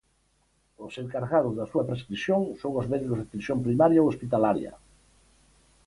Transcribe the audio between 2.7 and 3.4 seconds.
os médicos de